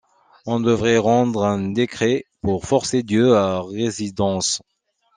[0.47, 4.63] On devrait rendre un décret pour forcer Dieu à résidence.